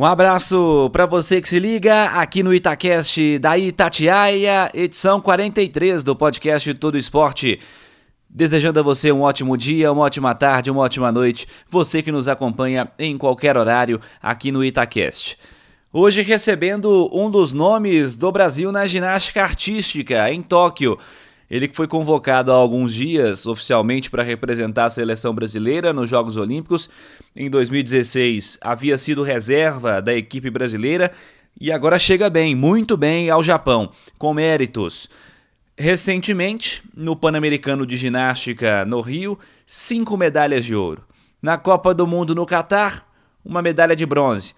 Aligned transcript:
Um 0.00 0.04
abraço 0.06 0.88
para 0.94 1.04
você 1.04 1.42
que 1.42 1.48
se 1.50 1.58
liga 1.58 2.04
aqui 2.04 2.42
no 2.42 2.54
Itacast 2.54 3.38
da 3.38 3.58
Itatiaia, 3.58 4.70
edição 4.72 5.20
43 5.20 6.02
do 6.02 6.16
podcast 6.16 6.72
Todo 6.72 6.96
Esporte. 6.96 7.60
Desejando 8.26 8.80
a 8.80 8.82
você 8.82 9.12
um 9.12 9.20
ótimo 9.20 9.58
dia, 9.58 9.92
uma 9.92 10.00
ótima 10.00 10.34
tarde, 10.34 10.70
uma 10.70 10.80
ótima 10.80 11.12
noite, 11.12 11.46
você 11.68 12.02
que 12.02 12.10
nos 12.10 12.28
acompanha 12.28 12.90
em 12.98 13.18
qualquer 13.18 13.58
horário 13.58 14.00
aqui 14.22 14.50
no 14.50 14.64
Itacast. 14.64 15.36
Hoje 15.92 16.22
recebendo 16.22 17.10
um 17.12 17.30
dos 17.30 17.52
nomes 17.52 18.16
do 18.16 18.32
Brasil 18.32 18.72
na 18.72 18.86
ginástica 18.86 19.42
artística 19.42 20.32
em 20.32 20.40
Tóquio. 20.40 20.98
Ele 21.50 21.66
que 21.66 21.74
foi 21.74 21.88
convocado 21.88 22.52
há 22.52 22.54
alguns 22.54 22.94
dias 22.94 23.44
oficialmente 23.44 24.08
para 24.08 24.22
representar 24.22 24.84
a 24.84 24.90
seleção 24.90 25.34
brasileira 25.34 25.92
nos 25.92 26.08
Jogos 26.08 26.36
Olímpicos. 26.36 26.88
Em 27.34 27.50
2016 27.50 28.58
havia 28.60 28.96
sido 28.96 29.24
reserva 29.24 30.00
da 30.00 30.14
equipe 30.14 30.48
brasileira 30.48 31.10
e 31.60 31.72
agora 31.72 31.98
chega 31.98 32.30
bem, 32.30 32.54
muito 32.54 32.96
bem 32.96 33.28
ao 33.30 33.42
Japão, 33.42 33.90
com 34.16 34.32
méritos. 34.32 35.10
Recentemente, 35.76 36.82
no 36.94 37.16
Pan-Americano 37.16 37.84
de 37.84 37.96
Ginástica 37.96 38.84
no 38.84 39.00
Rio, 39.00 39.36
cinco 39.66 40.16
medalhas 40.16 40.64
de 40.64 40.74
ouro. 40.76 41.02
Na 41.42 41.58
Copa 41.58 41.92
do 41.92 42.06
Mundo 42.06 42.32
no 42.32 42.46
Catar, 42.46 43.04
uma 43.44 43.60
medalha 43.60 43.96
de 43.96 44.06
bronze. 44.06 44.54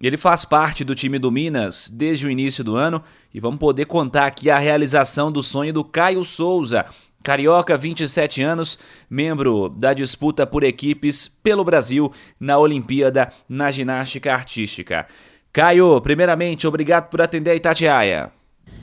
Ele 0.00 0.18
faz 0.18 0.44
parte 0.44 0.84
do 0.84 0.94
time 0.94 1.18
do 1.18 1.32
Minas 1.32 1.90
desde 1.90 2.26
o 2.26 2.30
início 2.30 2.62
do 2.62 2.76
ano 2.76 3.02
e 3.32 3.40
vamos 3.40 3.58
poder 3.58 3.86
contar 3.86 4.26
aqui 4.26 4.50
a 4.50 4.58
realização 4.58 5.32
do 5.32 5.42
sonho 5.42 5.72
do 5.72 5.82
Caio 5.82 6.22
Souza, 6.22 6.84
carioca, 7.22 7.78
27 7.78 8.42
anos, 8.42 8.78
membro 9.08 9.70
da 9.70 9.94
disputa 9.94 10.46
por 10.46 10.62
equipes 10.62 11.28
pelo 11.42 11.64
Brasil 11.64 12.12
na 12.38 12.58
Olimpíada 12.58 13.32
na 13.48 13.70
ginástica 13.70 14.34
artística. 14.34 15.06
Caio, 15.50 15.98
primeiramente, 16.02 16.66
obrigado 16.66 17.08
por 17.08 17.22
atender 17.22 17.52
a 17.52 17.54
Itatiaia. 17.54 18.30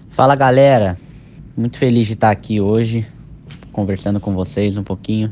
Fala 0.09 0.36
galera, 0.36 0.97
muito 1.56 1.78
feliz 1.78 2.08
de 2.08 2.14
estar 2.14 2.31
aqui 2.31 2.59
hoje, 2.59 3.08
conversando 3.72 4.19
com 4.19 4.34
vocês 4.34 4.75
um 4.78 4.84
pouquinho. 4.84 5.31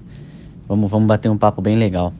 Vamos, 0.68 0.90
vamos 0.92 1.08
bater 1.08 1.30
um 1.30 1.38
papo 1.38 1.60
bem 1.60 1.76
legal. 1.76 2.14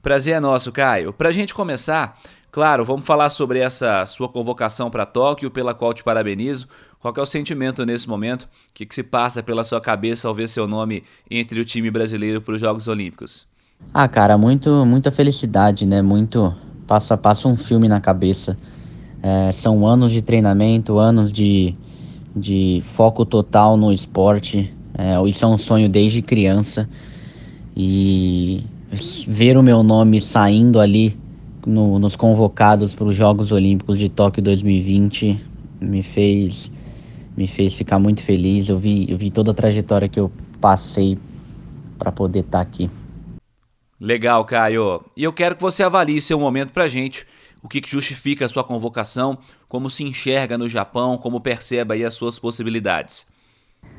Prazer 0.00 0.34
é 0.34 0.40
nosso, 0.40 0.70
Caio. 0.70 1.12
Pra 1.12 1.32
gente 1.32 1.54
começar, 1.54 2.20
Claro, 2.54 2.84
vamos 2.84 3.04
falar 3.04 3.30
sobre 3.30 3.58
essa 3.58 4.06
sua 4.06 4.28
convocação 4.28 4.88
para 4.88 5.04
Tóquio, 5.04 5.50
pela 5.50 5.74
qual 5.74 5.92
te 5.92 6.04
parabenizo. 6.04 6.68
Qual 7.00 7.12
é 7.16 7.20
o 7.20 7.26
sentimento 7.26 7.84
nesse 7.84 8.08
momento? 8.08 8.42
O 8.42 8.48
que, 8.72 8.86
que 8.86 8.94
se 8.94 9.02
passa 9.02 9.42
pela 9.42 9.64
sua 9.64 9.80
cabeça 9.80 10.28
ao 10.28 10.34
ver 10.36 10.46
seu 10.46 10.68
nome 10.68 11.02
entre 11.28 11.58
o 11.58 11.64
time 11.64 11.90
brasileiro 11.90 12.40
para 12.40 12.54
os 12.54 12.60
Jogos 12.60 12.86
Olímpicos? 12.86 13.44
Ah, 13.92 14.06
cara, 14.06 14.38
muito, 14.38 14.86
muita 14.86 15.10
felicidade, 15.10 15.84
né? 15.84 16.00
Muito 16.00 16.54
passa 16.86 17.16
passa 17.16 17.48
um 17.48 17.56
filme 17.56 17.88
na 17.88 18.00
cabeça. 18.00 18.56
É, 19.20 19.50
são 19.50 19.84
anos 19.84 20.12
de 20.12 20.22
treinamento, 20.22 20.96
anos 20.96 21.32
de, 21.32 21.74
de 22.36 22.84
foco 22.94 23.26
total 23.26 23.76
no 23.76 23.92
esporte. 23.92 24.72
É, 24.96 25.20
isso 25.28 25.44
é 25.44 25.48
um 25.48 25.58
sonho 25.58 25.88
desde 25.88 26.22
criança. 26.22 26.88
E 27.76 28.64
ver 29.26 29.56
o 29.56 29.62
meu 29.62 29.82
nome 29.82 30.20
saindo 30.20 30.78
ali 30.78 31.23
no, 31.66 31.98
nos 31.98 32.16
convocados 32.16 32.94
para 32.94 33.06
os 33.06 33.16
Jogos 33.16 33.52
Olímpicos 33.52 33.98
de 33.98 34.08
Tóquio 34.08 34.42
2020 34.42 35.40
me 35.80 36.02
fez 36.02 36.70
me 37.36 37.46
fez 37.48 37.74
ficar 37.74 37.98
muito 37.98 38.22
feliz. 38.22 38.68
Eu 38.68 38.78
vi, 38.78 39.10
eu 39.10 39.18
vi 39.18 39.30
toda 39.30 39.50
a 39.50 39.54
trajetória 39.54 40.08
que 40.08 40.20
eu 40.20 40.30
passei 40.60 41.18
para 41.98 42.12
poder 42.12 42.40
estar 42.40 42.58
tá 42.58 42.60
aqui. 42.60 42.88
Legal, 44.00 44.44
Caio. 44.44 45.04
E 45.16 45.24
eu 45.24 45.32
quero 45.32 45.56
que 45.56 45.62
você 45.62 45.82
avalie 45.82 46.20
seu 46.20 46.38
momento 46.38 46.72
para 46.72 46.86
gente. 46.88 47.26
O 47.62 47.68
que, 47.68 47.80
que 47.80 47.90
justifica 47.90 48.44
a 48.44 48.48
sua 48.48 48.62
convocação, 48.62 49.38
como 49.68 49.88
se 49.88 50.04
enxerga 50.04 50.58
no 50.58 50.68
Japão, 50.68 51.16
como 51.16 51.40
percebe 51.40 51.94
aí 51.94 52.04
as 52.04 52.14
suas 52.14 52.38
possibilidades. 52.38 53.26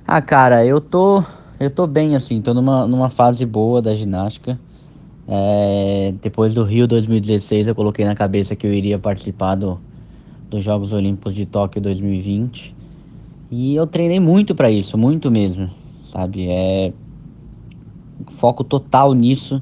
Ah, 0.07 0.21
cara, 0.21 0.63
eu 0.65 0.79
tô 0.79 1.23
eu 1.59 1.69
tô 1.71 1.87
bem 1.87 2.15
assim, 2.15 2.41
tô 2.41 2.53
numa, 2.53 2.85
numa 2.85 3.09
fase 3.09 3.45
boa 3.45 3.81
da 3.81 3.95
ginástica. 3.95 4.59
É, 5.27 6.13
depois 6.21 6.53
do 6.53 6.63
Rio 6.63 6.87
2016, 6.87 7.67
eu 7.67 7.75
coloquei 7.75 8.05
na 8.05 8.15
cabeça 8.15 8.55
que 8.55 8.65
eu 8.65 8.73
iria 8.73 8.99
participar 8.99 9.55
do, 9.55 9.79
dos 10.49 10.63
Jogos 10.63 10.93
Olímpicos 10.93 11.33
de 11.33 11.45
Tóquio 11.45 11.81
2020. 11.81 12.75
E 13.51 13.75
eu 13.75 13.87
treinei 13.87 14.19
muito 14.19 14.53
para 14.53 14.69
isso, 14.69 14.97
muito 14.97 15.31
mesmo, 15.31 15.69
sabe? 16.11 16.47
É 16.49 16.93
foco 18.27 18.63
total 18.63 19.13
nisso, 19.13 19.61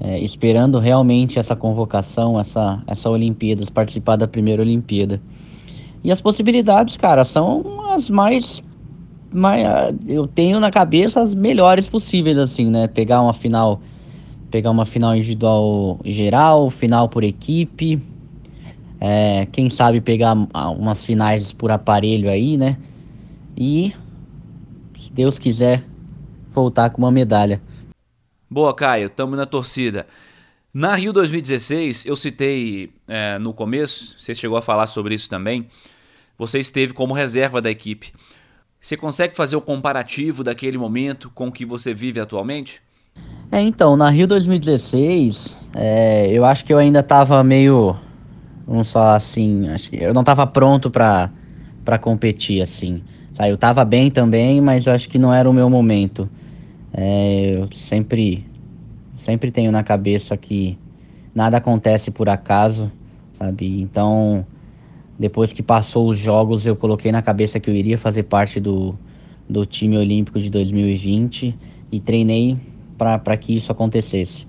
é, 0.00 0.18
esperando 0.20 0.78
realmente 0.78 1.38
essa 1.38 1.54
convocação, 1.54 2.38
essa, 2.38 2.82
essa 2.86 3.10
Olimpíadas, 3.10 3.68
participar 3.70 4.16
da 4.16 4.26
primeira 4.26 4.62
Olimpíada. 4.62 5.20
E 6.02 6.10
as 6.10 6.20
possibilidades, 6.20 6.96
cara, 6.96 7.24
são 7.24 7.90
as 7.90 8.10
mais, 8.10 8.62
mais. 9.32 9.64
Eu 10.06 10.26
tenho 10.26 10.58
na 10.58 10.70
cabeça 10.70 11.20
as 11.20 11.32
melhores 11.32 11.86
possíveis, 11.86 12.36
assim, 12.38 12.70
né? 12.70 12.88
Pegar 12.88 13.22
uma 13.22 13.32
final 13.32 13.80
pegar 14.52 14.70
uma 14.70 14.84
final 14.84 15.16
individual 15.16 15.98
geral, 16.04 16.70
final 16.70 17.08
por 17.08 17.24
equipe. 17.24 18.00
É, 19.00 19.46
quem 19.50 19.68
sabe 19.68 20.00
pegar 20.00 20.34
umas 20.34 21.04
finais 21.04 21.52
por 21.52 21.72
aparelho 21.72 22.30
aí, 22.30 22.56
né? 22.56 22.78
E, 23.56 23.92
se 24.96 25.10
Deus 25.10 25.38
quiser, 25.38 25.82
voltar 26.50 26.90
com 26.90 26.98
uma 27.02 27.10
medalha. 27.10 27.60
Boa, 28.48 28.72
Caio, 28.74 29.08
tamo 29.08 29.34
na 29.34 29.46
torcida. 29.46 30.06
Na 30.72 30.94
Rio 30.94 31.12
2016, 31.12 32.06
eu 32.06 32.14
citei 32.14 32.92
é, 33.08 33.38
no 33.38 33.52
começo, 33.52 34.14
você 34.18 34.34
chegou 34.34 34.56
a 34.56 34.62
falar 34.62 34.86
sobre 34.86 35.14
isso 35.14 35.28
também. 35.28 35.66
Você 36.38 36.58
esteve 36.58 36.92
como 36.92 37.14
reserva 37.14 37.60
da 37.60 37.70
equipe. 37.70 38.12
Você 38.80 38.96
consegue 38.96 39.34
fazer 39.34 39.56
o 39.56 39.60
comparativo 39.60 40.44
daquele 40.44 40.76
momento 40.76 41.30
com 41.30 41.48
o 41.48 41.52
que 41.52 41.64
você 41.64 41.94
vive 41.94 42.20
atualmente? 42.20 42.80
É, 43.52 43.60
então, 43.60 43.98
na 43.98 44.08
Rio 44.08 44.26
2016, 44.26 45.54
é, 45.74 46.26
eu 46.32 46.42
acho 46.42 46.64
que 46.64 46.72
eu 46.72 46.78
ainda 46.78 47.02
tava 47.02 47.44
meio. 47.44 47.94
Vamos 48.66 48.90
falar 48.90 49.16
assim, 49.16 49.68
acho 49.68 49.90
que 49.90 49.96
eu 49.96 50.14
não 50.14 50.24
tava 50.24 50.46
pronto 50.46 50.90
pra 50.90 51.30
competir, 52.00 52.62
assim. 52.62 53.02
Eu 53.38 53.58
tava 53.58 53.84
bem 53.84 54.10
também, 54.10 54.58
mas 54.58 54.86
eu 54.86 54.92
acho 54.94 55.06
que 55.06 55.18
não 55.18 55.34
era 55.34 55.50
o 55.50 55.52
meu 55.52 55.68
momento. 55.68 56.30
É, 56.94 57.58
eu 57.58 57.68
sempre, 57.74 58.46
sempre 59.18 59.50
tenho 59.50 59.70
na 59.70 59.82
cabeça 59.82 60.34
que 60.34 60.78
nada 61.34 61.58
acontece 61.58 62.10
por 62.10 62.30
acaso, 62.30 62.90
sabe? 63.34 63.82
Então, 63.82 64.46
depois 65.18 65.52
que 65.52 65.62
passou 65.62 66.08
os 66.08 66.18
jogos, 66.18 66.64
eu 66.64 66.74
coloquei 66.74 67.12
na 67.12 67.20
cabeça 67.20 67.60
que 67.60 67.68
eu 67.68 67.74
iria 67.74 67.98
fazer 67.98 68.22
parte 68.22 68.58
do, 68.58 68.94
do 69.46 69.66
time 69.66 69.98
olímpico 69.98 70.40
de 70.40 70.48
2020 70.48 71.54
e 71.90 72.00
treinei 72.00 72.56
para 73.18 73.36
que 73.36 73.56
isso 73.56 73.70
acontecesse. 73.70 74.46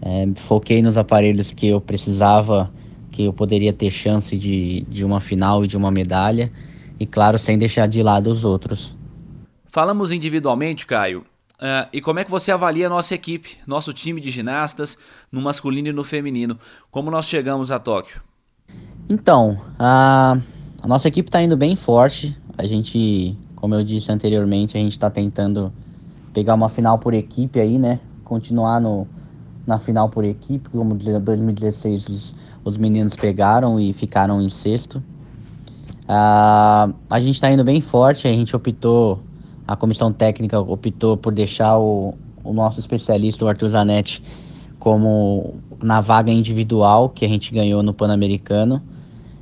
É, 0.00 0.28
foquei 0.36 0.80
nos 0.82 0.96
aparelhos 0.96 1.52
que 1.52 1.66
eu 1.68 1.80
precisava, 1.80 2.70
que 3.10 3.24
eu 3.24 3.32
poderia 3.32 3.72
ter 3.72 3.90
chance 3.90 4.36
de, 4.36 4.82
de 4.88 5.04
uma 5.04 5.20
final 5.20 5.64
e 5.64 5.68
de 5.68 5.76
uma 5.76 5.90
medalha, 5.90 6.52
e 7.00 7.06
claro, 7.06 7.38
sem 7.38 7.58
deixar 7.58 7.86
de 7.86 8.02
lado 8.02 8.30
os 8.30 8.44
outros. 8.44 8.96
Falamos 9.66 10.12
individualmente, 10.12 10.86
Caio. 10.86 11.24
Uh, 11.60 11.88
e 11.92 12.00
como 12.00 12.20
é 12.20 12.24
que 12.24 12.30
você 12.30 12.52
avalia 12.52 12.86
a 12.86 12.90
nossa 12.90 13.14
equipe, 13.14 13.56
nosso 13.66 13.92
time 13.92 14.20
de 14.20 14.30
ginastas, 14.30 14.96
no 15.30 15.40
masculino 15.40 15.88
e 15.88 15.92
no 15.92 16.04
feminino? 16.04 16.56
Como 16.90 17.10
nós 17.10 17.26
chegamos 17.26 17.72
a 17.72 17.80
Tóquio? 17.80 18.22
Então, 19.08 19.60
a, 19.78 20.38
a 20.80 20.86
nossa 20.86 21.08
equipe 21.08 21.28
está 21.28 21.42
indo 21.42 21.56
bem 21.56 21.74
forte. 21.74 22.36
A 22.56 22.64
gente, 22.64 23.36
como 23.56 23.74
eu 23.74 23.82
disse 23.82 24.12
anteriormente, 24.12 24.76
a 24.76 24.80
gente 24.80 24.92
está 24.92 25.10
tentando 25.10 25.72
pegar 26.32 26.54
uma 26.54 26.68
final 26.68 26.98
por 26.98 27.14
equipe 27.14 27.60
aí, 27.60 27.78
né? 27.78 28.00
Continuar 28.24 28.80
no, 28.80 29.06
na 29.66 29.78
final 29.78 30.08
por 30.08 30.24
equipe, 30.24 30.68
como 30.70 30.94
2016 30.94 32.08
os, 32.08 32.34
os 32.64 32.76
meninos 32.76 33.14
pegaram 33.14 33.78
e 33.78 33.92
ficaram 33.92 34.40
em 34.40 34.48
sexto. 34.48 35.02
Uh, 36.04 36.94
a 37.10 37.20
gente 37.20 37.34
está 37.34 37.50
indo 37.50 37.64
bem 37.64 37.80
forte, 37.80 38.26
a 38.26 38.32
gente 38.32 38.54
optou, 38.56 39.20
a 39.66 39.76
comissão 39.76 40.12
técnica 40.12 40.58
optou 40.58 41.16
por 41.16 41.32
deixar 41.32 41.78
o, 41.78 42.14
o 42.42 42.52
nosso 42.52 42.80
especialista, 42.80 43.44
o 43.44 43.48
Arthur 43.48 43.68
Zanetti, 43.68 44.22
como 44.78 45.54
na 45.82 46.00
vaga 46.00 46.30
individual 46.30 47.10
que 47.10 47.24
a 47.24 47.28
gente 47.28 47.52
ganhou 47.52 47.82
no 47.82 47.92
Pan-Americano. 47.92 48.82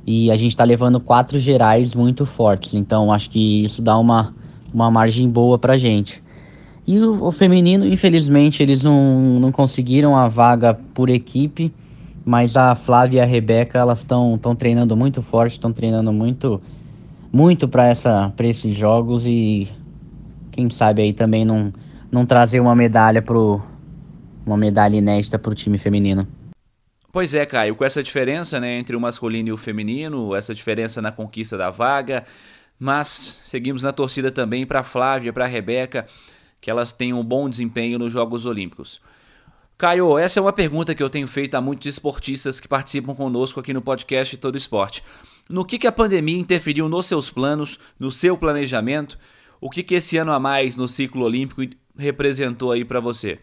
E 0.05 0.31
a 0.31 0.37
gente 0.37 0.51
está 0.51 0.63
levando 0.63 1.01
quatro 1.01 1.37
gerais 1.37 1.93
muito 1.93 2.25
fortes, 2.25 2.73
então 2.73 3.11
acho 3.11 3.29
que 3.29 3.65
isso 3.65 3.81
dá 3.81 3.97
uma 3.97 4.33
uma 4.73 4.91
margem 4.91 5.29
boa 5.29 5.57
pra 5.57 5.77
gente. 5.77 6.21
E 6.87 6.97
o, 6.99 7.25
o, 7.25 7.31
feminino, 7.33 7.85
infelizmente, 7.85 8.63
eles 8.63 8.81
não, 8.81 9.41
não 9.41 9.51
conseguiram 9.51 10.15
a 10.15 10.29
vaga 10.29 10.73
por 10.73 11.09
equipe, 11.09 11.73
mas 12.23 12.55
a 12.55 12.75
Flávia 12.75 13.19
e 13.19 13.21
a 13.21 13.25
Rebeca, 13.25 13.77
elas 13.77 13.99
estão 13.99 14.39
treinando 14.57 14.95
muito 14.95 15.21
forte, 15.21 15.53
estão 15.53 15.73
treinando 15.73 16.13
muito 16.13 16.61
muito 17.29 17.67
para 17.67 17.87
essa 17.87 18.31
para 18.37 18.47
esses 18.47 18.73
jogos 18.73 19.23
e 19.25 19.67
quem 20.49 20.69
sabe 20.69 21.01
aí 21.01 21.11
também 21.11 21.43
não 21.43 21.73
não 22.09 22.25
trazer 22.25 22.61
uma 22.61 22.73
medalha 22.73 23.21
pro 23.21 23.61
uma 24.45 24.55
medalha 24.55 24.95
inédita 24.95 25.37
pro 25.37 25.53
time 25.53 25.77
feminino. 25.77 26.25
Pois 27.11 27.33
é, 27.33 27.45
Caio, 27.45 27.75
com 27.75 27.83
essa 27.83 28.01
diferença 28.01 28.61
né, 28.61 28.77
entre 28.77 28.95
o 28.95 29.01
masculino 29.01 29.49
e 29.49 29.51
o 29.51 29.57
feminino, 29.57 30.33
essa 30.33 30.55
diferença 30.55 31.01
na 31.01 31.11
conquista 31.11 31.57
da 31.57 31.69
vaga, 31.69 32.23
mas 32.79 33.41
seguimos 33.43 33.83
na 33.83 33.91
torcida 33.91 34.31
também 34.31 34.65
para 34.65 34.83
Flávia, 34.83 35.33
para 35.33 35.45
Rebeca, 35.45 36.05
que 36.67 36.71
elas 36.71 36.91
tenham 36.91 37.21
um 37.21 37.23
bom 37.23 37.49
desempenho 37.49 37.97
nos 37.97 38.11
Jogos 38.11 38.45
Olímpicos. 38.45 38.99
Caio, 39.77 40.17
essa 40.17 40.37
é 40.37 40.41
uma 40.41 40.51
pergunta 40.51 40.93
que 40.93 41.01
eu 41.01 41.09
tenho 41.09 41.25
feito 41.25 41.55
a 41.55 41.61
muitos 41.61 41.87
esportistas 41.87 42.59
que 42.59 42.67
participam 42.67 43.15
conosco 43.15 43.61
aqui 43.61 43.73
no 43.73 43.81
podcast 43.81 44.35
Todo 44.35 44.57
Esporte. 44.57 45.01
No 45.49 45.63
que, 45.63 45.77
que 45.77 45.87
a 45.87 45.93
pandemia 45.93 46.37
interferiu 46.37 46.89
nos 46.89 47.05
seus 47.05 47.29
planos, 47.29 47.79
no 47.97 48.11
seu 48.11 48.35
planejamento? 48.35 49.17
O 49.61 49.69
que, 49.69 49.81
que 49.81 49.95
esse 49.95 50.17
ano 50.17 50.33
a 50.33 50.41
mais 50.41 50.75
no 50.75 50.89
ciclo 50.89 51.23
olímpico 51.23 51.61
representou 51.97 52.73
aí 52.73 52.83
para 52.83 52.99
você? 52.99 53.39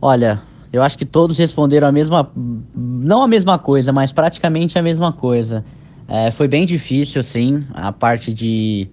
Olha, 0.00 0.42
eu 0.72 0.82
acho 0.82 0.96
que 0.96 1.04
todos 1.04 1.36
responderam 1.36 1.88
a 1.88 1.92
mesma, 1.92 2.32
não 2.74 3.22
a 3.22 3.28
mesma 3.28 3.58
coisa, 3.58 3.92
mas 3.92 4.12
praticamente 4.12 4.78
a 4.78 4.82
mesma 4.82 5.12
coisa. 5.12 5.62
É, 6.08 6.30
foi 6.30 6.48
bem 6.48 6.64
difícil, 6.64 7.22
sim, 7.22 7.66
a 7.74 7.92
parte 7.92 8.32
de, 8.32 8.88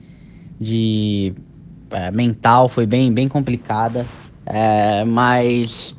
de 0.59 1.33
é, 1.91 2.11
mental 2.11 2.69
foi 2.69 2.85
bem, 2.85 3.11
bem 3.11 3.27
complicada, 3.27 4.05
é, 4.45 5.03
mas 5.03 5.95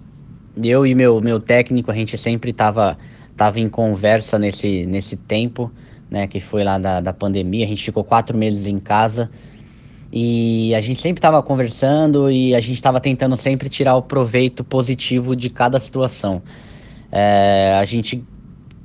eu 0.62 0.86
e 0.86 0.94
meu, 0.94 1.20
meu 1.20 1.40
técnico, 1.40 1.90
a 1.90 1.94
gente 1.94 2.16
sempre 2.18 2.50
estava 2.50 2.96
tava 3.36 3.58
em 3.58 3.68
conversa 3.70 4.38
nesse, 4.38 4.84
nesse 4.84 5.16
tempo, 5.16 5.72
né, 6.10 6.26
que 6.26 6.40
foi 6.40 6.62
lá 6.62 6.76
da, 6.76 7.00
da 7.00 7.12
pandemia, 7.12 7.64
a 7.64 7.68
gente 7.68 7.82
ficou 7.82 8.04
quatro 8.04 8.36
meses 8.36 8.66
em 8.66 8.76
casa, 8.76 9.30
e 10.12 10.74
a 10.74 10.80
gente 10.80 11.00
sempre 11.00 11.18
estava 11.18 11.40
conversando 11.42 12.30
e 12.30 12.54
a 12.54 12.60
gente 12.60 12.74
estava 12.74 13.00
tentando 13.00 13.36
sempre 13.36 13.68
tirar 13.68 13.94
o 13.94 14.02
proveito 14.02 14.64
positivo 14.64 15.36
de 15.36 15.48
cada 15.48 15.78
situação. 15.78 16.42
É, 17.12 17.76
a, 17.80 17.84
gente, 17.84 18.24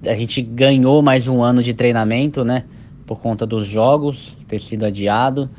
a 0.05 0.13
gente 0.13 0.41
ganhou 0.41 1.01
mais 1.01 1.27
um 1.27 1.41
ano 1.41 1.63
de 1.63 1.73
treinamento, 1.73 2.45
né? 2.45 2.63
Por 3.07 3.19
conta 3.19 3.45
dos 3.45 3.65
jogos 3.65 4.37
ter 4.47 4.59
sido 4.59 4.85
adiado. 4.85 5.49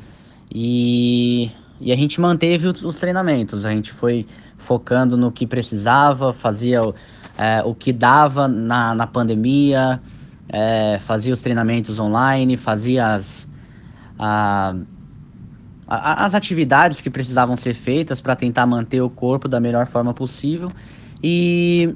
E, 0.53 1.51
e 1.79 1.91
a 1.91 1.95
gente 1.95 2.19
manteve 2.19 2.67
os, 2.67 2.83
os 2.83 2.97
treinamentos. 2.97 3.65
A 3.65 3.71
gente 3.71 3.91
foi 3.91 4.25
focando 4.57 5.15
no 5.17 5.31
que 5.31 5.45
precisava, 5.45 6.33
fazia 6.33 6.81
é, 7.37 7.61
o 7.63 7.75
que 7.75 7.93
dava 7.93 8.47
na, 8.47 8.95
na 8.95 9.07
pandemia, 9.07 10.01
é, 10.49 10.97
fazia 10.99 11.33
os 11.33 11.41
treinamentos 11.41 11.99
online, 11.99 12.57
fazia 12.57 13.13
as. 13.13 13.47
A, 14.19 14.75
as 15.89 16.35
atividades 16.35 16.99
que 16.99 17.09
precisavam 17.09 17.55
ser 17.55 17.73
feitas 17.73 18.19
para 18.19 18.35
tentar 18.35 18.65
manter 18.65 18.99
o 19.01 19.09
corpo 19.09 19.47
da 19.47 19.57
melhor 19.57 19.87
forma 19.87 20.13
possível. 20.13 20.69
E, 21.23 21.95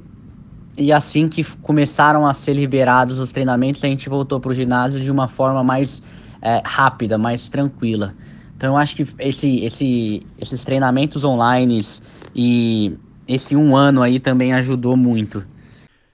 e 0.78 0.90
assim 0.90 1.28
que 1.28 1.44
começaram 1.58 2.26
a 2.26 2.32
ser 2.32 2.54
liberados 2.54 3.18
os 3.18 3.30
treinamentos, 3.30 3.84
a 3.84 3.88
gente 3.88 4.08
voltou 4.08 4.40
para 4.40 4.50
o 4.50 4.54
ginásio 4.54 4.98
de 4.98 5.10
uma 5.10 5.28
forma 5.28 5.62
mais 5.62 6.02
é, 6.40 6.62
rápida, 6.64 7.18
mais 7.18 7.50
tranquila. 7.50 8.14
Então 8.62 8.74
eu 8.74 8.76
acho 8.76 8.94
que 8.94 9.04
esse, 9.18 9.58
esse, 9.64 10.24
esses 10.38 10.62
treinamentos 10.62 11.24
online 11.24 11.84
e 12.32 12.96
esse 13.26 13.56
um 13.56 13.76
ano 13.76 14.00
aí 14.00 14.20
também 14.20 14.54
ajudou 14.54 14.96
muito. 14.96 15.44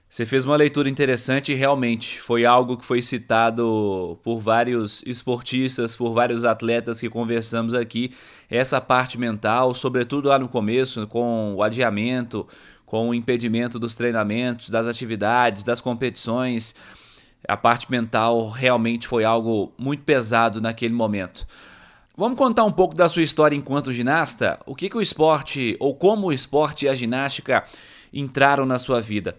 Você 0.09 0.25
fez 0.25 0.45
uma 0.45 0.55
leitura 0.55 0.89
interessante 0.89 1.51
e 1.51 1.55
realmente 1.55 2.19
foi 2.19 2.47
algo 2.47 2.75
que 2.75 2.83
foi 2.83 3.03
citado 3.03 4.19
por 4.23 4.39
vários 4.39 5.03
esportistas, 5.05 5.95
por 5.95 6.11
vários 6.11 6.43
atletas 6.43 6.99
que 6.99 7.07
conversamos 7.07 7.75
aqui. 7.75 8.11
Essa 8.49 8.81
parte 8.81 9.15
mental, 9.19 9.75
sobretudo 9.75 10.29
lá 10.29 10.39
no 10.39 10.49
começo, 10.49 11.05
com 11.05 11.53
o 11.53 11.61
adiamento, 11.61 12.47
com 12.83 13.09
o 13.09 13.13
impedimento 13.13 13.77
dos 13.77 13.93
treinamentos, 13.93 14.71
das 14.71 14.87
atividades, 14.87 15.63
das 15.63 15.81
competições. 15.81 16.73
A 17.47 17.55
parte 17.55 17.91
mental 17.91 18.49
realmente 18.49 19.07
foi 19.07 19.23
algo 19.23 19.71
muito 19.77 20.01
pesado 20.01 20.59
naquele 20.59 20.95
momento. 20.95 21.45
Vamos 22.19 22.37
contar 22.37 22.65
um 22.65 22.71
pouco 22.73 22.93
da 22.93 23.07
sua 23.07 23.21
história 23.21 23.55
enquanto 23.55 23.93
ginasta? 23.93 24.59
O 24.65 24.75
que, 24.75 24.89
que 24.89 24.97
o 24.97 25.01
esporte, 25.01 25.77
ou 25.79 25.95
como 25.95 26.27
o 26.27 26.33
esporte 26.33 26.85
e 26.85 26.89
a 26.89 26.93
ginástica 26.93 27.63
entraram 28.11 28.65
na 28.65 28.77
sua 28.77 28.99
vida? 28.99 29.37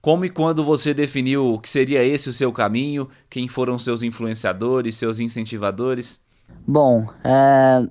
Como 0.00 0.24
e 0.24 0.30
quando 0.30 0.62
você 0.62 0.94
definiu 0.94 1.58
que 1.60 1.68
seria 1.68 2.04
esse 2.04 2.28
o 2.28 2.32
seu 2.32 2.52
caminho? 2.52 3.08
Quem 3.28 3.48
foram 3.48 3.76
seus 3.80 4.04
influenciadores, 4.04 4.94
seus 4.94 5.18
incentivadores? 5.18 6.20
Bom, 6.64 7.04
é, 7.24 7.84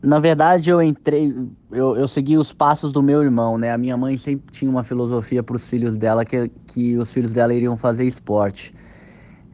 na 0.00 0.20
verdade 0.20 0.70
eu 0.70 0.80
entrei, 0.80 1.34
eu, 1.72 1.96
eu 1.96 2.06
segui 2.06 2.38
os 2.38 2.52
passos 2.52 2.92
do 2.92 3.02
meu 3.02 3.24
irmão, 3.24 3.58
né? 3.58 3.72
A 3.72 3.76
minha 3.76 3.96
mãe 3.96 4.16
sempre 4.16 4.52
tinha 4.52 4.70
uma 4.70 4.84
filosofia 4.84 5.42
para 5.42 5.56
os 5.56 5.68
filhos 5.68 5.98
dela 5.98 6.24
que, 6.24 6.48
que 6.68 6.96
os 6.96 7.12
filhos 7.12 7.32
dela 7.32 7.52
iriam 7.52 7.76
fazer 7.76 8.04
esporte. 8.04 8.72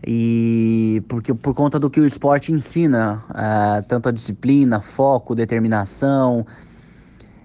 E 0.04 1.02
porque 1.08 1.32
por 1.32 1.54
conta 1.54 1.78
do 1.78 1.88
que 1.88 2.00
o 2.00 2.06
esporte 2.06 2.52
ensina, 2.52 3.22
é, 3.34 3.82
tanto 3.82 4.08
a 4.08 4.12
disciplina, 4.12 4.80
foco, 4.80 5.34
determinação. 5.34 6.46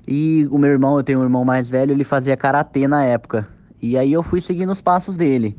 E 0.08 0.48
o 0.52 0.58
meu 0.58 0.72
irmão, 0.72 0.98
eu 0.98 1.04
tenho 1.04 1.20
um 1.20 1.24
irmão 1.24 1.46
mais 1.46 1.70
velho, 1.70 1.92
ele 1.92 2.04
fazia 2.04 2.36
karatê 2.36 2.88
na 2.88 3.04
época. 3.04 3.48
E 3.82 3.98
aí 3.98 4.12
eu 4.12 4.22
fui 4.22 4.42
seguindo 4.42 4.72
os 4.72 4.82
passos 4.82 5.18
dele. 5.18 5.58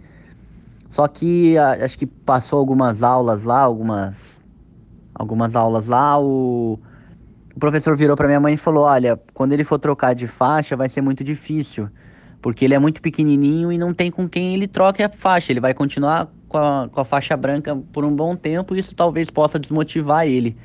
Só 0.88 1.08
que 1.08 1.56
acho 1.56 1.98
que 1.98 2.06
passou 2.06 2.58
algumas 2.58 3.02
aulas 3.02 3.44
lá, 3.44 3.60
algumas 3.60 4.42
algumas 5.14 5.54
aulas 5.56 5.86
lá, 5.86 6.18
o, 6.20 6.78
o 7.54 7.58
professor 7.58 7.96
virou 7.96 8.16
para 8.16 8.26
minha 8.26 8.40
mãe 8.40 8.54
e 8.54 8.58
falou: 8.58 8.84
"Olha, 8.84 9.18
quando 9.32 9.52
ele 9.52 9.64
for 9.64 9.78
trocar 9.78 10.14
de 10.14 10.26
faixa 10.26 10.76
vai 10.76 10.88
ser 10.88 11.00
muito 11.00 11.24
difícil, 11.24 11.88
porque 12.42 12.64
ele 12.64 12.74
é 12.74 12.78
muito 12.78 13.00
pequenininho 13.00 13.72
e 13.72 13.78
não 13.78 13.94
tem 13.94 14.10
com 14.10 14.28
quem 14.28 14.54
ele 14.54 14.68
troque 14.68 15.02
a 15.02 15.08
faixa. 15.08 15.52
Ele 15.52 15.60
vai 15.60 15.72
continuar 15.72 16.28
com 16.52 16.58
a, 16.58 16.88
com 16.88 17.00
a 17.00 17.04
faixa 17.04 17.36
branca 17.36 17.74
por 17.92 18.04
um 18.04 18.14
bom 18.14 18.36
tempo 18.36 18.76
isso 18.76 18.94
talvez 18.94 19.30
possa 19.30 19.58
desmotivar 19.58 20.26
ele." 20.26 20.56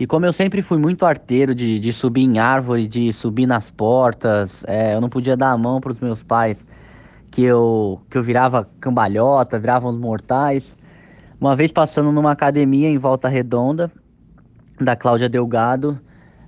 E 0.00 0.06
como 0.06 0.24
eu 0.24 0.32
sempre 0.32 0.62
fui 0.62 0.78
muito 0.78 1.04
arteiro 1.04 1.54
de, 1.54 1.78
de 1.78 1.92
subir 1.92 2.22
em 2.22 2.38
árvore, 2.38 2.88
de 2.88 3.12
subir 3.12 3.46
nas 3.46 3.68
portas, 3.68 4.64
é, 4.66 4.94
eu 4.94 5.00
não 5.00 5.10
podia 5.10 5.36
dar 5.36 5.50
a 5.50 5.58
mão 5.58 5.78
para 5.78 5.92
os 5.92 6.00
meus 6.00 6.22
pais, 6.22 6.66
que 7.30 7.42
eu, 7.42 8.00
que 8.08 8.16
eu 8.16 8.22
virava 8.22 8.66
cambalhota, 8.80 9.60
virava 9.60 9.86
uns 9.86 9.98
mortais. 9.98 10.74
Uma 11.38 11.54
vez 11.54 11.70
passando 11.70 12.10
numa 12.10 12.32
academia 12.32 12.88
em 12.88 12.96
Volta 12.96 13.28
Redonda, 13.28 13.92
da 14.80 14.96
Cláudia 14.96 15.28
Delgado, 15.28 16.00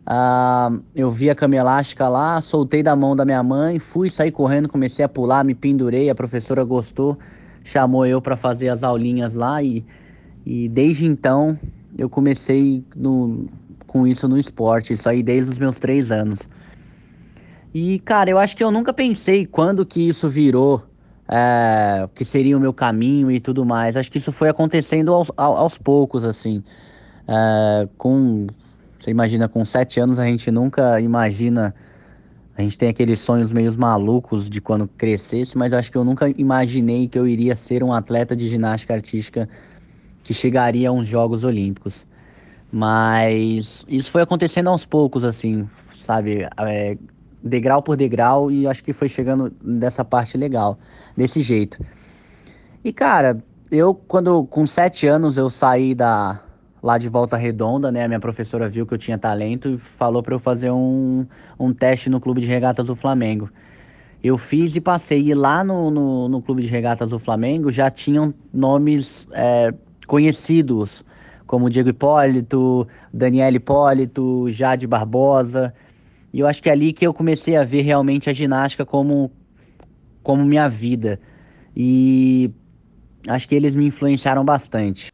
uh, 0.09 0.83
eu 0.95 1.11
vi 1.11 1.29
a 1.29 1.35
cama 1.35 1.57
elástica 1.57 2.09
lá, 2.09 2.41
soltei 2.41 2.83
da 2.83 2.97
mão 2.97 3.15
da 3.15 3.27
minha 3.27 3.43
mãe, 3.43 3.79
fui 3.79 4.09
sair 4.09 4.33
correndo, 4.33 4.67
comecei 4.67 5.05
a 5.05 5.09
pular, 5.11 5.45
me 5.45 5.55
pendurei, 5.55 6.09
a 6.09 6.15
professora 6.15 6.65
gostou, 6.65 7.19
chamou 7.65 8.07
eu 8.07 8.21
para 8.21 8.37
fazer 8.37 8.69
as 8.69 8.83
aulinhas 8.83 9.35
lá 9.35 9.63
e, 9.63 9.85
e 10.45 10.69
desde 10.69 11.07
então 11.07 11.59
eu 11.97 12.09
comecei 12.09 12.83
no, 12.97 13.47
com 13.87 14.07
isso 14.07 14.29
no 14.29 14.39
esporte, 14.39 14.93
isso 14.93 15.09
aí 15.09 15.23
desde 15.23 15.51
os 15.51 15.59
meus 15.59 15.79
três 15.79 16.11
anos. 16.11 16.41
E, 17.75 17.99
cara, 18.01 18.31
eu 18.31 18.39
acho 18.39 18.57
que 18.57 18.63
eu 18.63 18.71
nunca 18.71 18.93
pensei 18.93 19.47
quando 19.47 19.87
que 19.87 20.09
isso 20.09 20.29
virou, 20.29 20.83
é, 21.29 22.09
que 22.15 22.25
seria 22.25 22.57
o 22.57 22.61
meu 22.61 22.73
caminho 22.73 23.31
e 23.31 23.41
tudo 23.41 23.65
mais. 23.65 23.97
Acho 23.97 24.11
que 24.11 24.19
isso 24.19 24.33
foi 24.33 24.49
acontecendo 24.49 25.13
aos, 25.13 25.31
aos 25.37 25.79
poucos, 25.79 26.25
assim. 26.25 26.63
É, 27.27 27.89
com, 27.97 28.47
você 28.99 29.11
imagina, 29.11 29.49
com 29.49 29.65
sete 29.65 30.01
anos 30.01 30.19
a 30.19 30.27
gente 30.27 30.51
nunca 30.51 31.01
imagina... 31.01 31.75
A 32.57 32.63
gente 32.63 32.77
tem 32.77 32.89
aqueles 32.91 33.21
sonhos 33.21 33.53
meio 33.53 33.77
malucos 33.79 34.51
de 34.51 34.61
quando 34.61 34.87
crescesse, 34.87 35.57
mas 35.57 35.73
acho 35.73 35.91
que 35.91 35.97
eu 35.97 36.05
nunca 36.05 36.29
imaginei 36.37 37.09
que 37.09 37.19
eu 37.19 37.27
iria 37.27 37.57
ser 37.57 37.83
um 37.83 37.93
atleta 37.93 38.37
de 38.37 38.47
ginástica 38.49 38.93
artística 38.93 39.49
que 40.23 40.35
chegaria 40.35 40.91
a 40.91 40.93
uns 40.93 41.07
Jogos 41.07 41.45
Olímpicos. 41.45 42.07
Mas 42.71 43.85
isso 43.89 44.11
foi 44.11 44.23
acontecendo 44.23 44.69
aos 44.69 44.85
poucos, 44.85 45.25
assim, 45.25 45.69
sabe? 46.03 46.47
É, 46.59 46.95
degrau 47.43 47.83
por 47.83 47.97
degrau, 47.97 48.51
e 48.51 48.67
acho 48.67 48.85
que 48.85 48.93
foi 48.93 49.09
chegando 49.09 49.51
dessa 49.63 50.05
parte 50.05 50.37
legal, 50.37 50.79
desse 51.17 51.41
jeito. 51.41 51.79
E, 52.85 52.93
cara, 52.93 53.43
eu, 53.71 53.95
quando 53.95 54.45
com 54.45 54.67
sete 54.67 55.07
anos, 55.07 55.39
eu 55.39 55.49
saí 55.49 55.95
da 55.95 56.41
lá 56.83 56.99
de 56.99 57.09
Volta 57.09 57.37
Redonda, 57.37 57.93
né? 57.93 58.05
A 58.05 58.09
minha 58.09 58.21
professora 58.21 58.69
viu 58.69 58.85
que 58.87 58.93
eu 58.93 58.99
tinha 58.99 59.17
talento 59.17 59.69
e 59.69 59.79
falou 59.79 60.23
para 60.23 60.35
eu 60.35 60.39
fazer 60.39 60.71
um, 60.71 61.25
um 61.59 61.73
teste 61.73 62.11
no 62.11 62.21
Clube 62.21 62.41
de 62.41 62.47
Regatas 62.47 62.87
do 62.87 62.97
Flamengo. 62.97 63.49
Eu 64.23 64.37
fiz 64.37 64.75
e 64.75 64.81
passei. 64.81 65.23
E 65.23 65.35
lá 65.35 65.63
no, 65.63 65.91
no, 65.91 66.29
no 66.29 66.43
Clube 66.43 66.63
de 66.63 66.69
Regatas 66.69 67.11
do 67.11 67.19
Flamengo 67.19 67.71
já 67.71 67.91
tinham 67.91 68.35
nomes 68.53 69.29
é, 69.33 69.73
conhecidos 70.07 71.05
como 71.47 71.69
Diego 71.69 71.91
Hipólito, 71.91 72.89
Daniel 73.13 73.55
Hipólito, 73.55 74.51
Jade 74.51 74.87
Barbosa. 74.87 75.73
E 76.33 76.41
eu 76.41 76.47
acho 76.47 76.63
que 76.63 76.69
é 76.69 76.73
ali 76.73 76.93
que 76.93 77.07
eu 77.07 77.13
comecei 77.13 77.57
a 77.57 77.65
ver 77.65 77.83
realmente 77.83 78.31
a 78.31 78.33
ginástica 78.33 78.87
como, 78.87 79.31
como 80.23 80.45
minha 80.45 80.69
vida. 80.69 81.21
E 81.77 82.51
acho 83.29 83.47
que 83.47 83.55
eles 83.55 83.75
me 83.75 83.85
influenciaram 83.85 84.45
bastante. 84.45 85.13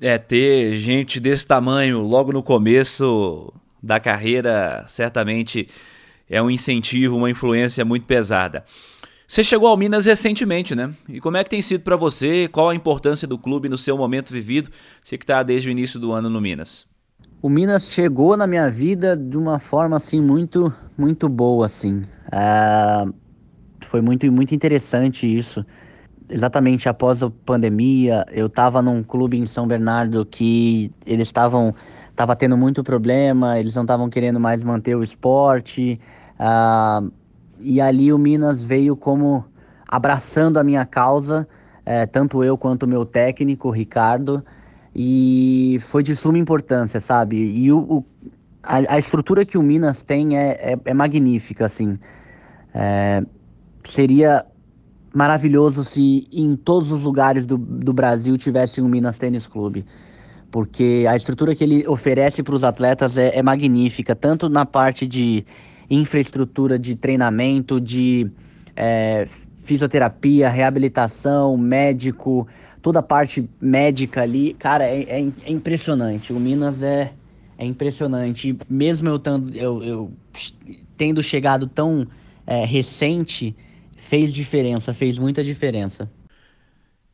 É, 0.00 0.16
ter 0.18 0.76
gente 0.76 1.20
desse 1.20 1.46
tamanho 1.46 2.00
logo 2.00 2.32
no 2.32 2.42
começo 2.42 3.52
da 3.82 4.00
carreira 4.00 4.84
certamente 4.88 5.68
é 6.28 6.42
um 6.42 6.50
incentivo, 6.50 7.16
uma 7.16 7.30
influência 7.30 7.84
muito 7.84 8.06
pesada. 8.06 8.64
Você 9.26 9.44
chegou 9.44 9.68
ao 9.68 9.76
Minas 9.76 10.06
recentemente, 10.06 10.74
né? 10.74 10.92
E 11.08 11.20
como 11.20 11.36
é 11.36 11.44
que 11.44 11.50
tem 11.50 11.62
sido 11.62 11.82
para 11.82 11.96
você? 11.96 12.48
Qual 12.48 12.68
a 12.68 12.74
importância 12.74 13.28
do 13.28 13.38
clube 13.38 13.68
no 13.68 13.78
seu 13.78 13.96
momento 13.96 14.32
vivido? 14.32 14.70
Você 15.02 15.16
que 15.16 15.24
está 15.24 15.42
desde 15.42 15.68
o 15.68 15.70
início 15.70 16.00
do 16.00 16.12
ano 16.12 16.28
no 16.28 16.40
Minas. 16.40 16.86
O 17.42 17.48
Minas 17.48 17.92
chegou 17.92 18.36
na 18.36 18.46
minha 18.46 18.70
vida 18.70 19.16
de 19.16 19.36
uma 19.36 19.58
forma 19.58 19.96
assim 19.96 20.20
muito, 20.20 20.72
muito 20.98 21.28
boa, 21.28 21.66
assim. 21.66 22.02
Uh, 22.26 23.14
foi 23.82 24.00
muito, 24.00 24.30
muito 24.32 24.54
interessante 24.54 25.26
isso. 25.32 25.64
Exatamente 26.30 26.88
após 26.88 27.22
a 27.22 27.30
pandemia, 27.44 28.24
eu 28.30 28.46
estava 28.46 28.80
num 28.80 29.02
clube 29.02 29.36
em 29.36 29.46
São 29.46 29.66
Bernardo 29.66 30.24
que 30.24 30.92
eles 31.04 31.28
estavam 31.28 31.74
tava 32.14 32.36
tendo 32.36 32.56
muito 32.56 32.84
problema, 32.84 33.58
eles 33.58 33.74
não 33.74 33.82
estavam 33.82 34.10
querendo 34.10 34.38
mais 34.38 34.62
manter 34.62 34.94
o 34.94 35.02
esporte. 35.02 35.98
Uh, 36.38 37.10
e 37.58 37.80
ali 37.80 38.12
o 38.12 38.18
Minas 38.18 38.62
veio 38.62 38.94
como 38.94 39.44
abraçando 39.88 40.58
a 40.58 40.64
minha 40.64 40.84
causa, 40.84 41.48
é, 41.84 42.06
tanto 42.06 42.44
eu 42.44 42.56
quanto 42.56 42.84
o 42.84 42.88
meu 42.88 43.04
técnico, 43.04 43.70
Ricardo, 43.70 44.44
e 44.94 45.78
foi 45.82 46.02
de 46.02 46.14
suma 46.14 46.38
importância, 46.38 47.00
sabe? 47.00 47.36
E 47.36 47.72
o, 47.72 47.78
o 47.78 48.04
a, 48.62 48.94
a, 48.94 48.98
estrutura 48.98 49.44
que 49.44 49.58
o 49.58 49.62
Minas 49.62 50.02
tem 50.02 50.36
é, 50.36 50.72
é, 50.72 50.78
é 50.84 50.94
magnífica, 50.94 51.66
assim. 51.66 51.98
É, 52.74 53.22
seria 53.84 54.46
maravilhoso 55.12 55.84
se 55.84 56.28
em 56.32 56.56
todos 56.56 56.92
os 56.92 57.02
lugares 57.02 57.46
do, 57.46 57.56
do 57.58 57.92
Brasil 57.92 58.36
tivesse 58.36 58.80
um 58.80 58.88
Minas 58.88 59.18
Tênis 59.18 59.48
Clube. 59.48 59.84
Porque 60.50 61.06
a 61.08 61.16
estrutura 61.16 61.54
que 61.54 61.62
ele 61.62 61.86
oferece 61.86 62.42
para 62.42 62.54
os 62.54 62.64
atletas 62.64 63.16
é, 63.16 63.36
é 63.36 63.42
magnífica, 63.42 64.16
tanto 64.16 64.48
na 64.48 64.66
parte 64.66 65.06
de 65.06 65.44
infraestrutura 65.88 66.78
de 66.78 66.96
treinamento, 66.96 67.80
de 67.80 68.30
é, 68.76 69.26
fisioterapia, 69.62 70.48
reabilitação, 70.48 71.56
médico, 71.56 72.46
toda 72.82 72.98
a 73.00 73.02
parte 73.02 73.48
médica 73.60 74.22
ali, 74.22 74.54
cara, 74.54 74.84
é, 74.84 75.02
é, 75.02 75.28
é 75.44 75.52
impressionante. 75.52 76.32
O 76.32 76.40
Minas 76.40 76.82
é, 76.82 77.12
é 77.58 77.64
impressionante. 77.64 78.56
mesmo 78.68 79.08
eu, 79.08 79.18
tando, 79.18 79.54
eu, 79.56 79.82
eu 79.82 80.12
tendo 80.96 81.22
chegado 81.22 81.66
tão 81.66 82.06
é, 82.46 82.64
recente, 82.64 83.54
fez 84.10 84.32
diferença, 84.32 84.92
fez 84.92 85.16
muita 85.18 85.44
diferença. 85.44 86.10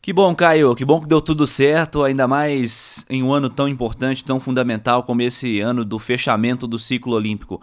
Que 0.01 0.15
bom, 0.15 0.35
Caio, 0.35 0.75
que 0.75 0.83
bom 0.83 0.99
que 0.99 1.07
deu 1.07 1.21
tudo 1.21 1.47
certo, 1.47 2.03
ainda 2.03 2.27
mais 2.27 3.05
em 3.11 3.23
um 3.23 3.35
ano 3.35 3.51
tão 3.51 3.69
importante, 3.69 4.25
tão 4.25 4.41
fundamental 4.41 5.03
como 5.03 5.21
esse 5.21 5.61
ano 5.61 5.85
do 5.85 5.99
fechamento 5.99 6.67
do 6.67 6.79
ciclo 6.79 7.13
olímpico. 7.13 7.61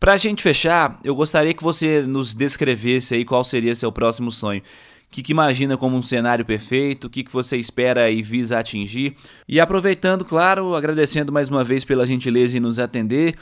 Para 0.00 0.14
a 0.14 0.16
gente 0.16 0.42
fechar, 0.42 0.98
eu 1.04 1.14
gostaria 1.14 1.54
que 1.54 1.62
você 1.62 2.02
nos 2.02 2.34
descrevesse 2.34 3.14
aí 3.14 3.24
qual 3.24 3.44
seria 3.44 3.76
seu 3.76 3.92
próximo 3.92 4.32
sonho. 4.32 4.60
O 4.60 5.10
que, 5.10 5.22
que 5.22 5.30
imagina 5.30 5.76
como 5.76 5.96
um 5.96 6.02
cenário 6.02 6.44
perfeito, 6.44 7.06
o 7.06 7.10
que, 7.10 7.22
que 7.22 7.32
você 7.32 7.56
espera 7.56 8.10
e 8.10 8.22
visa 8.22 8.58
atingir. 8.58 9.14
E 9.48 9.60
aproveitando, 9.60 10.24
claro, 10.24 10.74
agradecendo 10.74 11.30
mais 11.30 11.48
uma 11.48 11.62
vez 11.62 11.84
pela 11.84 12.04
gentileza 12.04 12.56
em 12.56 12.60
nos 12.60 12.80
atender, 12.80 13.36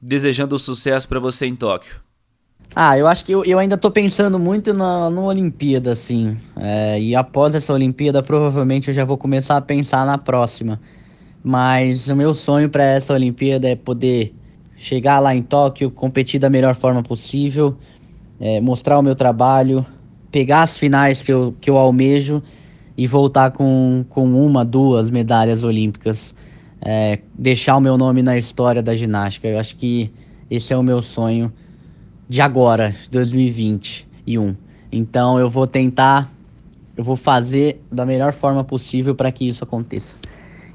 desejando 0.00 0.56
sucesso 0.60 1.08
para 1.08 1.18
você 1.18 1.44
em 1.46 1.56
Tóquio. 1.56 2.05
Ah, 2.74 2.98
eu 2.98 3.06
acho 3.06 3.24
que 3.24 3.32
eu, 3.32 3.44
eu 3.44 3.58
ainda 3.58 3.74
estou 3.74 3.90
pensando 3.90 4.38
muito 4.38 4.74
na, 4.74 5.08
na 5.08 5.20
Olimpíada, 5.22 5.92
assim. 5.92 6.36
É, 6.56 7.00
e 7.00 7.14
após 7.14 7.54
essa 7.54 7.72
Olimpíada, 7.72 8.22
provavelmente 8.22 8.88
eu 8.88 8.94
já 8.94 9.04
vou 9.04 9.16
começar 9.16 9.56
a 9.56 9.60
pensar 9.60 10.04
na 10.04 10.18
próxima. 10.18 10.80
Mas 11.42 12.08
o 12.08 12.16
meu 12.16 12.34
sonho 12.34 12.68
para 12.68 12.84
essa 12.84 13.14
Olimpíada 13.14 13.68
é 13.68 13.76
poder 13.76 14.34
chegar 14.76 15.20
lá 15.20 15.34
em 15.34 15.42
Tóquio, 15.42 15.90
competir 15.90 16.38
da 16.38 16.50
melhor 16.50 16.74
forma 16.74 17.02
possível, 17.02 17.76
é, 18.38 18.60
mostrar 18.60 18.98
o 18.98 19.02
meu 19.02 19.14
trabalho, 19.14 19.86
pegar 20.30 20.62
as 20.62 20.78
finais 20.78 21.22
que 21.22 21.32
eu, 21.32 21.54
que 21.60 21.70
eu 21.70 21.78
almejo 21.78 22.42
e 22.96 23.06
voltar 23.06 23.52
com, 23.52 24.04
com 24.10 24.26
uma, 24.34 24.64
duas 24.64 25.08
medalhas 25.08 25.62
olímpicas. 25.62 26.34
É, 26.80 27.20
deixar 27.34 27.76
o 27.76 27.80
meu 27.80 27.96
nome 27.96 28.22
na 28.22 28.36
história 28.36 28.82
da 28.82 28.94
ginástica. 28.94 29.48
Eu 29.48 29.58
acho 29.58 29.76
que 29.76 30.10
esse 30.50 30.72
é 30.72 30.76
o 30.76 30.82
meu 30.82 31.00
sonho 31.00 31.50
de 32.28 32.40
agora, 32.40 32.94
2021. 33.10 34.56
Então 34.90 35.38
eu 35.38 35.48
vou 35.48 35.66
tentar, 35.66 36.32
eu 36.96 37.04
vou 37.04 37.16
fazer 37.16 37.82
da 37.90 38.04
melhor 38.04 38.32
forma 38.32 38.64
possível 38.64 39.14
para 39.14 39.30
que 39.30 39.48
isso 39.48 39.62
aconteça. 39.62 40.16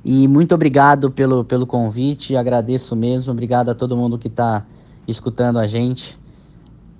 E 0.03 0.27
muito 0.27 0.55
obrigado 0.55 1.11
pelo, 1.11 1.43
pelo 1.43 1.67
convite, 1.67 2.35
agradeço 2.35 2.95
mesmo. 2.95 3.31
Obrigado 3.31 3.69
a 3.69 3.75
todo 3.75 3.95
mundo 3.95 4.17
que 4.17 4.27
está 4.27 4.65
escutando 5.07 5.59
a 5.59 5.67
gente. 5.67 6.17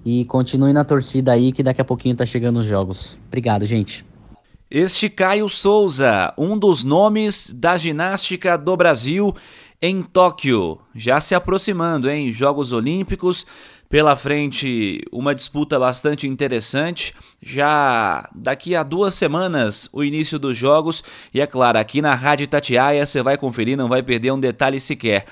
E 0.05 0.25
continue 0.25 0.74
na 0.74 0.84
torcida 0.84 1.31
aí, 1.31 1.51
que 1.51 1.63
daqui 1.63 1.81
a 1.81 1.86
pouquinho 1.86 2.15
tá 2.15 2.25
chegando 2.25 2.60
os 2.60 2.65
jogos. 2.65 3.17
Obrigado, 3.27 3.65
gente. 3.65 4.05
Este 4.70 5.10
Caio 5.10 5.50
Souza, 5.50 6.34
um 6.38 6.58
dos 6.58 6.84
nomes 6.84 7.53
da 7.53 7.75
ginástica 7.75 8.58
do 8.58 8.75
Brasil 8.77 9.36
em 9.81 10.01
Tóquio, 10.01 10.79
já 10.96 11.20
se 11.20 11.34
aproximando, 11.36 12.10
em 12.10 12.31
Jogos 12.31 12.72
Olímpicos. 12.72 13.46
Pela 13.92 14.16
frente, 14.16 15.02
uma 15.12 15.36
disputa 15.36 15.78
bastante 15.78 16.26
interessante. 16.26 17.14
Já 17.42 18.30
daqui 18.34 18.74
a 18.74 18.84
duas 18.84 19.14
semanas, 19.16 19.90
o 19.92 20.02
início 20.02 20.40
dos 20.40 20.56
jogos. 20.56 21.04
E 21.34 21.42
é 21.42 21.46
claro, 21.46 21.78
aqui 21.78 22.02
na 22.02 22.16
Rádio 22.16 22.48
Tatiaia 22.48 23.06
você 23.06 23.22
vai 23.22 23.38
conferir, 23.38 23.76
não 23.76 23.90
vai 23.90 24.02
perder 24.02 24.32
um 24.32 24.40
detalhe 24.40 24.80
sequer. 24.80 25.26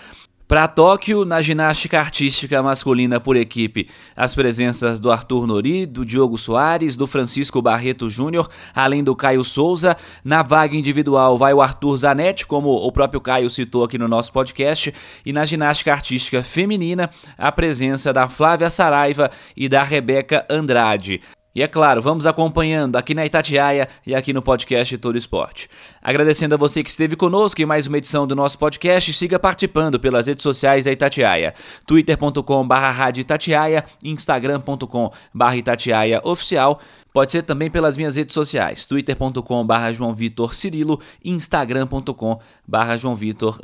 Para 0.50 0.68
Tóquio, 0.68 1.26
na 1.26 1.44
ginástica 1.44 2.00
artística 2.00 2.64
masculina 2.64 3.20
por 3.20 3.36
equipe, 3.36 3.88
as 4.16 4.34
presenças 4.34 5.00
do 5.00 5.12
Arthur 5.12 5.46
Nori, 5.46 5.86
do 5.86 6.04
Diogo 6.04 6.40
Soares, 6.40 6.96
do 6.96 7.06
Francisco 7.06 7.62
Barreto 7.62 8.10
Júnior, 8.10 8.50
além 8.74 9.04
do 9.04 9.16
Caio 9.16 9.44
Souza. 9.44 9.96
Na 10.24 10.42
vaga 10.42 10.76
individual 10.76 11.38
vai 11.38 11.54
o 11.54 11.62
Arthur 11.62 11.98
Zanetti, 11.98 12.48
como 12.48 12.70
o 12.70 12.92
próprio 12.92 13.22
Caio 13.22 13.48
citou 13.48 13.84
aqui 13.84 14.00
no 14.00 14.08
nosso 14.08 14.34
podcast. 14.34 14.92
E 15.24 15.32
na 15.32 15.46
ginástica 15.46 15.94
artística 15.94 16.42
feminina, 16.42 17.12
a 17.38 17.52
presença 17.52 18.12
da 18.12 18.28
Flávia 18.28 18.72
Saraiva 18.72 19.30
e 19.56 19.70
da 19.70 19.84
Rebeca 19.84 20.48
Andrade. 20.50 21.22
E 21.54 21.64
é 21.64 21.68
claro, 21.68 22.02
vamos 22.02 22.28
acompanhando 22.28 22.96
aqui 22.96 23.16
na 23.16 23.26
Itatiaia 23.26 23.88
e 24.06 24.14
aqui 24.14 24.32
no 24.32 24.42
podcast 24.42 24.96
Todo 25.00 25.18
Esporte. 25.18 25.68
Agradecendo 26.02 26.54
a 26.54 26.58
você 26.58 26.84
que 26.84 26.90
esteve 26.90 27.16
conosco 27.16 27.60
em 27.62 27.66
mais 27.66 27.88
uma 27.88 27.98
edição 27.98 28.28
do 28.28 28.36
nosso 28.36 28.58
podcast, 28.60 29.12
siga 29.14 29.40
participando 29.40 30.00
pelas 30.00 30.28
redes 30.28 30.44
sociais 30.44 30.86
da 30.86 30.92
Itatiaia, 30.92 31.56
twitter.com.br 31.88 33.18
Itatiaia, 33.18 33.84
instagram.com.br 34.04 35.56
Itatiaia 35.56 36.22
Oficial, 36.24 36.80
Pode 37.12 37.32
ser 37.32 37.42
também 37.42 37.72
pelas 37.72 37.98
minhas 37.98 38.16
redes 38.16 38.36
sociais, 38.36 38.86
twitter.com.br 38.86 39.92
João 39.94 40.14
Vitor 40.14 40.54
Cirilo, 40.54 41.02
instagram.com.br 41.26 42.98
João 42.98 43.16
Vitor 43.16 43.60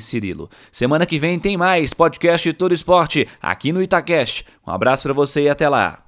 Cirilo. 0.00 0.48
Semana 0.70 1.04
que 1.04 1.18
vem 1.18 1.40
tem 1.40 1.56
mais 1.56 1.92
podcast 1.92 2.52
Todo 2.52 2.72
Esporte 2.72 3.26
aqui 3.42 3.72
no 3.72 3.82
Itacast. 3.82 4.46
Um 4.64 4.70
abraço 4.70 5.02
para 5.02 5.12
você 5.12 5.42
e 5.42 5.48
até 5.48 5.68
lá. 5.68 6.07